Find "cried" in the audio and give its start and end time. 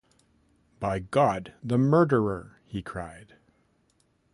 2.81-3.35